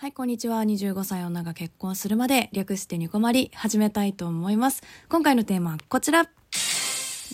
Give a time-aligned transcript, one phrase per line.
[0.00, 0.62] はい、こんにちは。
[0.62, 4.84] 25歳女が結婚するまで略してニコマリ始めたいと思います。
[5.08, 6.28] 今回のテーマはこちら。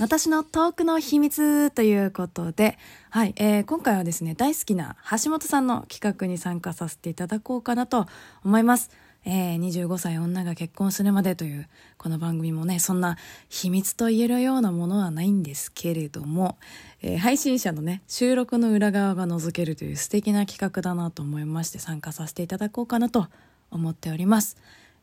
[0.00, 2.78] 私のトークの秘密ということで、
[3.10, 8.06] はい、えー、今回はですね、大好きな橋本さんの企画に参加させていただこうかなと
[8.42, 8.88] 思います。
[9.24, 11.66] えー、25歳女が結婚するまでという
[11.96, 13.16] この番組もねそんな
[13.48, 16.58] 秘密と言えるようなものはないんですけれども、
[17.02, 23.28] えー、配信者のね収録の裏側が覗けるという素敵な企画だなと思いまして参加させていただこうかなと
[23.70, 24.56] 思っております。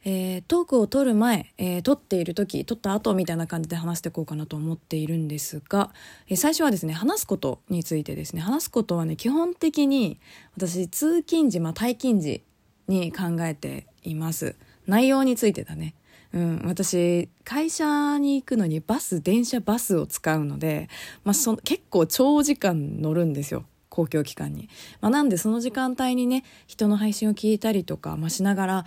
[0.04, 5.92] えー、トークを撮る前、えー、撮っている時撮った後みたいな感じで話していこうかなと思っているんですが、
[6.28, 10.20] えー、最初はですね話すことについてですね話すことはね基本的に
[10.58, 12.44] 私通勤時まあ退勤時
[12.92, 14.56] に考えています。
[14.86, 15.96] 内容についてだね。
[16.34, 20.90] うん、私、会社に行くのにバス、電車、バスを使うので、
[21.24, 23.66] まあ、そ結構長時間乗るんですよ。
[23.90, 24.70] 公共機関に。
[25.02, 28.86] まあ、なんでその時間帯にね、人の配信を聞いたりとか、まあ、しながら、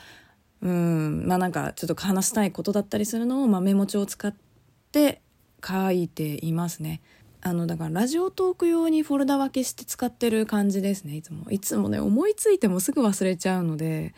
[0.63, 4.35] うん、まあなんかちょっと話したいことだったりするのを、まあ、メモ帳を使っ
[4.93, 5.21] て
[5.63, 7.03] 書いていますね。
[7.47, 11.51] あのだからラジオトーク用にフォルダ分けして使ってる感じですねいつも。
[11.51, 14.15] いつもね思いついてもすぐ忘れちゃうので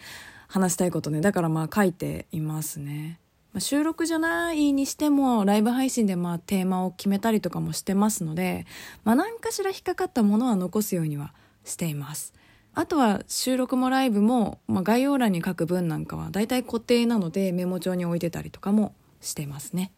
[0.47, 1.21] 話したいことね。
[1.21, 3.19] だからまあ書いていますね、
[3.53, 8.65] まあ、収録じゃないにしてもライブ配信でまあテーマを決めたりとかもしてますので、
[9.03, 12.33] まあ、何かしら引っかかったものは残すようにはしています。
[12.75, 19.91] あとは収録もライブも、まあ、概要欄に書く文なんかはだいたい固定なのでメモ帳に置いてたりとかもしてますね。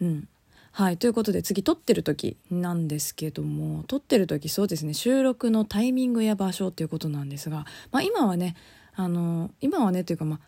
[0.00, 0.28] うん。
[0.74, 0.96] はい。
[0.96, 8.56] ということで次撮ってる時なんですけども、撮ってる時そうですね、収録のタイミングや場所っていうことなんですが、まあ今はね、
[8.94, 10.40] あの、今はねというかまあ、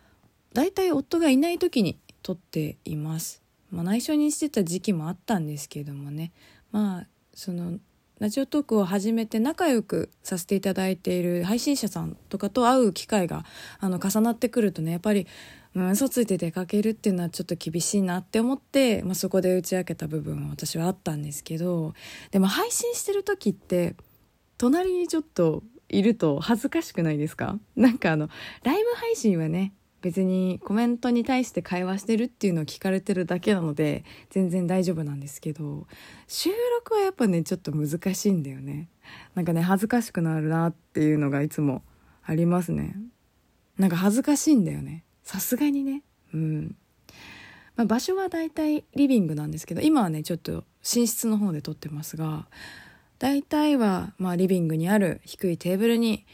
[0.53, 3.43] 大体夫がいない時に撮っています。
[3.69, 6.31] まあ内緒にしてた時期もあったんですけどもね、
[6.71, 7.77] まあ、その、
[8.17, 13.43] ラジオトークを始めて仲良くさせていただいている配信者さんとかと会う機会が
[13.79, 15.27] あの重なってくるとねやっぱり
[15.75, 21.93] うん、嘘ついて出かけるっていうのはちょっと厳しいなって思って、まあ、そこで打ち明けた部分は私はあったんですけど
[22.31, 23.95] でも配信してる時って
[24.57, 27.59] 隣にちょっといると恥ずかしくないですか？
[27.75, 28.29] なんかあの
[28.63, 35.87] ライブ配信はね別にコメントに対して会話してるっていうのを聞かれてるだけなので全然大丈夫なんですけど
[36.27, 38.87] 収録はやっぱねちょっと難しいんだよね。
[39.35, 41.83] なんかね恥ずかしくなるなっていうのがいつも
[42.23, 42.95] ありますね。
[43.77, 45.03] なんか恥ずかしいんだよね。
[45.25, 46.03] さすがにね。
[46.33, 46.75] うん。
[47.75, 52.47] まあ、場所はだいたいリビングなんですけど今はねちょっと寝室の方で撮ってますが
[53.19, 56.25] 大体はまあリビングにある低いテーブルに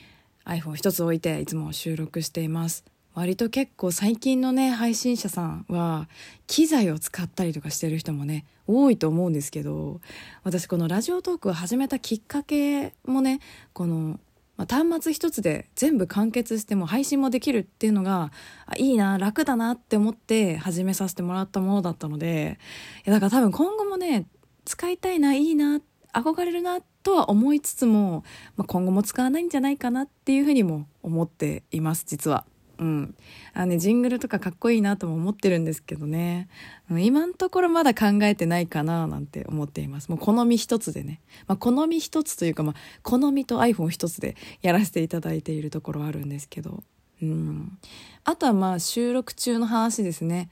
[0.45, 2.85] iPhone 一つ置いていつも収録しています。
[3.13, 6.07] 割と結構最近のね配信者さんは
[6.47, 9.99] 機材を使ったりとかしてる人もね多いと思うんですけど
[10.43, 13.41] 私このラジオトークを始めたきっかけもね
[13.73, 14.17] この
[14.61, 18.31] まあ、端末一つで全部完結しても配信もできるっていうのが
[18.77, 22.59] いいな楽だなって思って始めさせてもらったものだったので
[23.05, 24.27] いやだから多分今後もね
[24.65, 25.81] 使いたいないいな
[26.13, 28.23] 憧れるなとは思いつつも、
[28.55, 32.45] まあ、今後も使わないんじゃないかなっていうふうにも思っています実は。
[32.81, 33.15] うん。
[33.53, 36.49] あのね、ジングルとかかっこいいなとも思ってるんですけどね。
[36.89, 40.09] 今のところまだ考えてないかななんて思っています。
[40.09, 41.21] もう好み一つでね。
[41.47, 46.83] まあ、好み一つというか、まあ、好みと iPhone 一つでやらせていただいているところはあるんですけど。
[47.21, 47.77] うん。
[48.23, 50.49] あとはまあ、収録中の話ですね。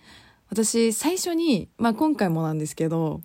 [0.50, 3.22] 私、最初に、まあ、今回もなんですけど、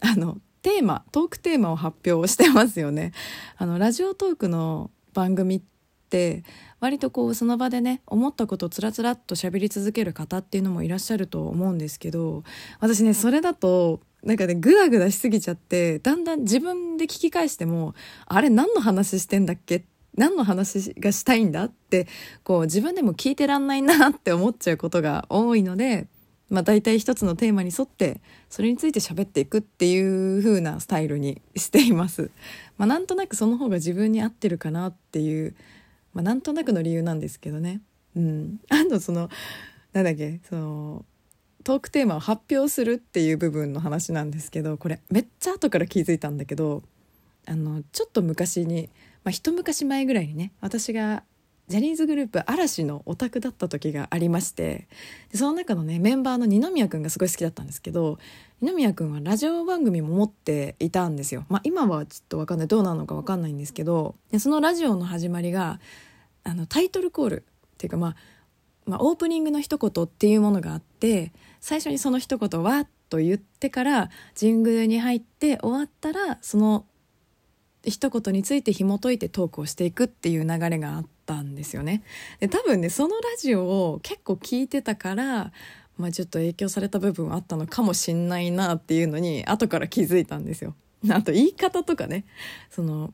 [0.00, 3.12] あの、テーマ、トークテーマを発表してますよね。
[3.56, 5.77] あの、ラジオトークの番組って、
[6.08, 6.42] って
[6.80, 12.44] 割とこうその場でね思ったことをつらつらっと喋り続ける方っていうのもいらっしゃると思うんですけど
[12.80, 19.84] 私ねそれだとなんかねグダグダしすぎちゃってだんだん自分で聞き返してもあれ何の話してんだっけ？
[20.16, 22.08] 何の話がしたいんだって
[22.42, 26.08] こう自分でも聞いてらんないなって思っちゃうことが多いので
[26.50, 32.30] まあ、大体一つのテーマに沿ってそれについて喋っていくっていう風なスタイルにしています。
[32.78, 35.54] まあ、なんとなくその方が自分に合ってるかなっていう
[36.18, 37.80] まあ、なんとなくの理由なんですけどね。
[38.16, 39.30] うん、 あとその
[39.92, 41.04] なんだっけその
[41.62, 46.82] トークテーマを発表するっていう部分の話なんですけどこれめっちゃ後から気づいたんだけど
[47.46, 48.90] あのちょっと昔に、
[49.22, 51.22] まあ、一昔前ぐらいにね私が
[51.68, 54.88] ジャニーズグループ嵐のオタクだった時がありまして
[55.34, 58.18] その中のねメンバーの二宮君がすごい好きだったんですけど
[58.62, 61.44] 二宮君はラジオ番組も持っていたんですよ。
[61.48, 65.78] まあ、今はちょっと分かんないどうなのか分かんないんですけどそのラジオの始まりが
[66.48, 67.42] あのタイトルコールっ
[67.78, 68.16] ていうか、まあ、
[68.86, 76.86] まあオープニングの一言っていうものがあって最初にその一言「わ」っと言ってからジングルに入って終わったらその
[77.84, 82.02] 一言について紐解いてトークをしていくっていう流れがあっったんですよね。
[82.40, 85.52] で多分ねそのラジオを結構聞いてたから
[85.98, 90.74] まあちょっと影響された部分はあったのかもしんないなっていうのに後から気づいたんですよ。
[91.10, 92.24] あと言い方とかね
[92.70, 93.12] その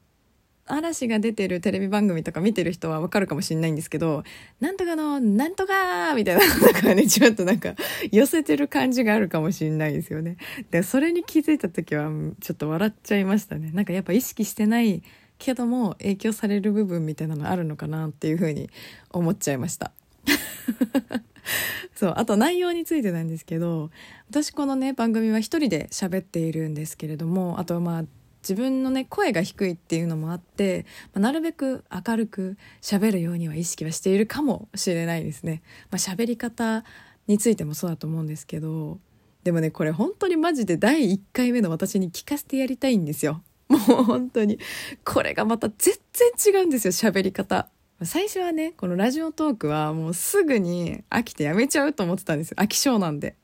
[0.66, 4.24] 嵐が出てるテレビ番組とか見てる人はわかるかもしれないんですけど、
[4.60, 7.74] なんとかの、なんとかみたいな、なんかね、ちょっとなんか、
[8.10, 10.36] 寄せてる感じがあるかもしれないですよね。
[10.70, 13.70] で、それに気づいた時は、ちょっと笑っちゃいましたね。
[13.72, 15.02] なんかやっぱ意識してない
[15.38, 18.70] けども、影響される部分みたいなのあるのかなっていうふうに
[19.10, 19.92] 思っちゃいました。
[21.94, 23.90] そうあと内容についてなんですけど
[24.30, 28.04] 私このね番組は一人で喋っているんですけれどもあとまあ
[28.46, 35.62] 自分のね声が低いっていうのもあって、まあ、なるべく明るく喋るようには意識はしているかもしれないですね。
[35.90, 36.84] まあ、喋り方
[37.26, 38.98] についてもそうだと思うんですけど
[39.44, 43.42] でもねこれ本当にマジで第1回目の私に聞かせてやりたいんですよ。
[43.68, 44.58] もう本当に
[45.04, 47.70] これがまた全然違うんですよ喋り方。
[48.02, 53.36] 最初はねこのラジオトークはもうすぐに飽きてやめちゃうと思ってたんです飽き性なんで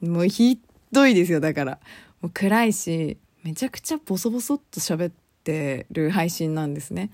[0.00, 0.60] もうひ
[0.90, 1.78] どいですよだから
[2.20, 5.12] もう暗いしめちゃくちゃボソボソっと喋っ
[5.42, 7.10] てる配信なんですね。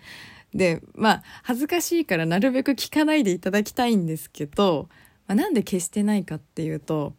[0.53, 4.89] でまあ恥ずかしいからなるべく聞かないでいただきたいんですけど、
[5.29, 7.15] まあ、なんで消してないかっていうと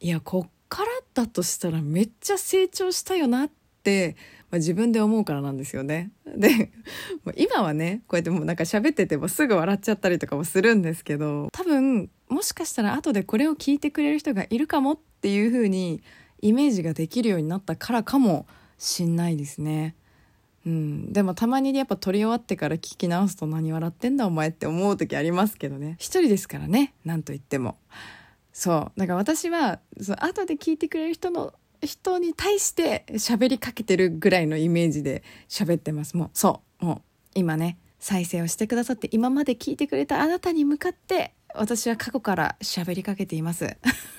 [0.00, 3.50] いやこっからだとしたらめっちゃ成長したよなっ
[3.82, 4.16] て、
[4.50, 6.12] まあ、自分で思うからなんですよね。
[6.24, 6.72] で
[7.36, 16.00] 今はねこうやってもうなんか喋っててもすぐ笑っちゃったりとかもするんですけど多分もしかしたら後でこれを聞いてくれる人がいるかもっていう風に
[16.46, 18.46] イメージができるようになったからかも
[18.78, 19.96] しんないですね。
[20.64, 25.96] うん、でもたまにやっぱ撮り終わってから聞き直すと何笑ってんだお前って思う時ありますけどね。
[25.98, 27.76] 一人ですからね何と言っても。
[28.52, 29.00] そう。
[29.00, 36.16] だから私はその後で聞いてくれる人の人に対して喋りかけてるぐらいのイメージで喋ってます。
[36.16, 36.84] もうそう。
[36.84, 37.02] もう
[37.34, 43.76] 今ね再生をしてくださって今まで聞いてくれたあなたに向かって私は過去から喋りかけています。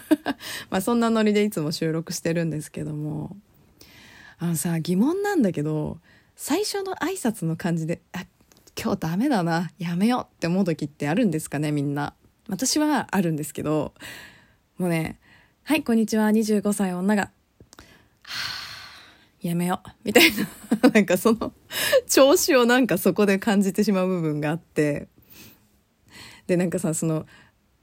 [0.70, 3.38] まあそんなノリでいつも収録してるんですけども。
[4.40, 5.98] あのさ疑問なんだけど
[6.36, 8.26] 最初の挨拶の感じで「あ
[8.80, 12.14] 今日ダメだなやめよう」って思う時ってあるんですかねみんな。
[12.48, 13.94] 私はあるんですけど
[14.78, 15.20] もうね
[15.64, 17.24] 「はいこんにちは25歳女が」
[18.24, 18.32] は
[19.44, 20.32] あやめようみたい
[20.82, 21.52] ななんかその
[22.08, 25.08] 調子をなんかそこで感じてしまう部分があって。
[26.48, 27.26] でなんかさその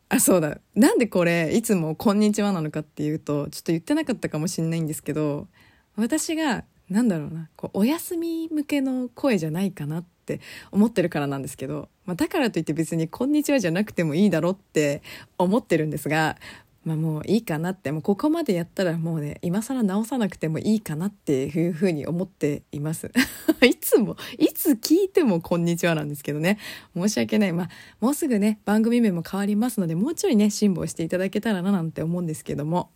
[0.08, 0.58] あそうだ。
[0.74, 5.48] なんでこれいつも「こんにちは」なのかっていうとちょっと言ってなかったかもしんないんですけど
[5.96, 10.40] 私がなんだろうなこうお休み向けの声じゃないかなって
[10.70, 15.02] 思ってるからなんですけど、まあ、だからといって別に「こんにちは」じゃなくてもいいだろって
[15.38, 16.36] 思ってるんですが
[16.84, 23.10] まあもういいかなってもうここまでやったらもうね今更直さなくてもいいかなっていうふうに思っています
[23.64, 26.58] いつもいつ聞いても「こんにちは」なんですけどね
[26.94, 27.68] 申し訳ないまあ
[28.00, 32.90] もうすぐね番組名も変わりますのでもうちょいね辛抱していただけたらななんて思うんですけども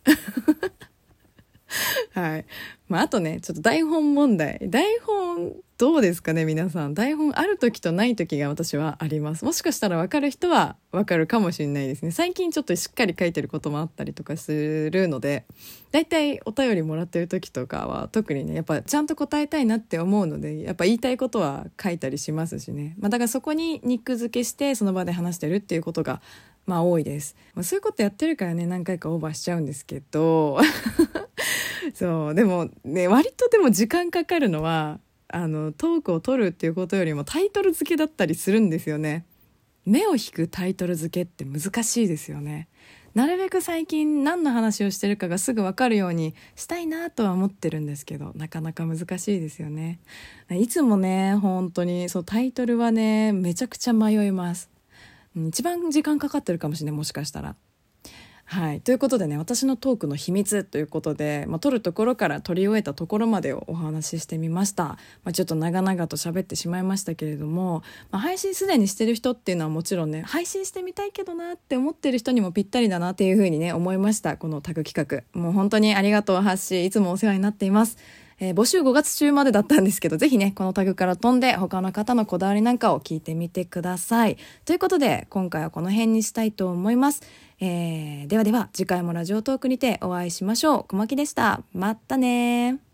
[2.13, 2.45] はい。
[2.87, 4.59] まあ、あとね、ちょっと台本問題。
[4.69, 6.93] 台本、どうですかね、皆さん。
[6.93, 9.45] 台本ある時とない時が私はあります。
[9.45, 12.11] もしかしたらわかる人はわかるかもしれないですね。
[12.11, 15.45] 最近ちょっとしっかり書いてることもあったりとかするので、
[15.93, 22.97] だいたいお便りもらってる時とかは特にね、やっぱちゃんと答えたいなって思うので、やっぱ言いたいことは書いたりしますしね。
[22.99, 26.21] まあ、だからそこに肉付けしてその場で話してるっていうことが
[26.65, 27.37] まあ多いです。
[27.55, 30.59] まあ、そういうことやってるからね、何回かオーバーしちゃうんですけど、
[31.95, 34.99] そうでもね割とでも時間かかるのは
[35.31, 39.25] あのトークを取るっていうことよりもタイトル付けだったりするんですよね。
[39.85, 42.67] 目を引くタイトル付けって難しいですよね。
[43.15, 49.99] なるべく最近何の話をしてるかがすぐ分かるようにしたいなとは思ってるんですけどなかなか難しいですよね。
[50.51, 54.69] いつもね本当にそうタイトルはねめちゃくちゃ迷います。
[55.35, 57.55] 一番時間かかってるかもしれないもしかしたら。
[58.51, 74.35] はい、ということでね私のトークの秘密ということで、まあ、撮るところから撮り終えたところまでをお話ししてみました、まあ、ちょっと長々と喋ってしまいましたけれども、まあ、配信すでにしてる人っていうのはもちろんね配信してみたいけどなって思ってる人にもぴったりだなっていうふうにね思いました。
[74.35, 75.39] このタグ企画。
[75.39, 76.85] もう本当にありがとうハッシー。
[76.85, 77.97] いつもお世話になっています。
[78.39, 84.37] えー、募集5月中までだったんですけど、ぜひね、このタグから飛んで他の方のこだわりなんかを聞いてみてください。
[84.65, 87.21] ということで、今回はこの辺にしたいと思います。
[87.59, 90.83] えー、ではでは次回もラジオトークにてお会いしましょう。
[90.85, 91.61] 小牧でした。
[91.73, 92.88] またね